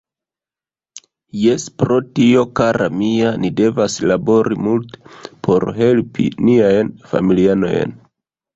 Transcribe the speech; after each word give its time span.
Jes, 1.41 1.65
pro 1.81 1.97
tio 2.19 2.45
kara 2.61 2.87
mia, 3.03 3.35
ni 3.45 3.53
devas 3.61 3.99
labori 4.13 4.59
multe 4.71 5.15
por 5.49 5.69
helpi 5.83 6.29
niajn 6.51 6.93
familianojn. 7.15 7.97